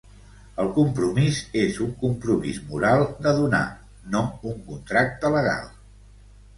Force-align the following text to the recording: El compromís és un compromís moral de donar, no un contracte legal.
El 0.61 0.69
compromís 0.77 1.41
és 1.65 1.77
un 1.89 1.91
compromís 2.01 2.59
moral 2.71 3.07
de 3.29 3.37
donar, 3.43 3.63
no 4.17 4.27
un 4.55 4.61
contracte 4.75 5.37
legal. 5.41 5.75